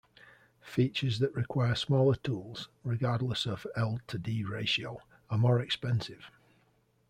Features 0.63 1.19
that 1.19 1.31
require 1.35 1.75
smaller 1.75 2.15
tools, 2.15 2.69
regardless 2.83 3.45
of 3.45 3.67
L:D 3.75 4.43
ratio, 4.43 4.97
are 5.29 5.37
more 5.37 5.59
expensive. 5.59 6.31